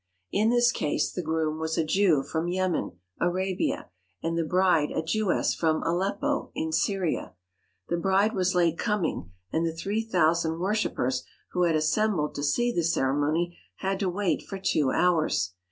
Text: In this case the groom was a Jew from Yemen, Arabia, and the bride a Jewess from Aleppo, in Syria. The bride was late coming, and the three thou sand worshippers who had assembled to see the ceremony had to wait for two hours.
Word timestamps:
In 0.31 0.49
this 0.49 0.71
case 0.71 1.11
the 1.11 1.21
groom 1.21 1.59
was 1.59 1.77
a 1.77 1.83
Jew 1.83 2.23
from 2.23 2.47
Yemen, 2.47 2.93
Arabia, 3.19 3.91
and 4.23 4.35
the 4.35 4.43
bride 4.43 4.89
a 4.89 5.03
Jewess 5.03 5.53
from 5.53 5.83
Aleppo, 5.83 6.49
in 6.55 6.71
Syria. 6.71 7.33
The 7.87 7.97
bride 7.97 8.33
was 8.33 8.55
late 8.55 8.79
coming, 8.79 9.31
and 9.53 9.63
the 9.63 9.75
three 9.75 10.03
thou 10.03 10.33
sand 10.33 10.59
worshippers 10.59 11.23
who 11.51 11.65
had 11.65 11.75
assembled 11.75 12.33
to 12.33 12.43
see 12.43 12.71
the 12.73 12.81
ceremony 12.83 13.59
had 13.75 13.99
to 13.99 14.09
wait 14.09 14.41
for 14.41 14.57
two 14.57 14.89
hours. 14.89 15.53